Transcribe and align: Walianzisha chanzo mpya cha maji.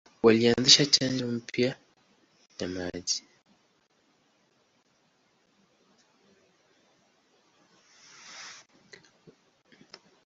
Walianzisha 0.23 0.85
chanzo 0.85 1.25
mpya 1.35 1.71
cha 2.57 2.67
maji. 2.75 3.23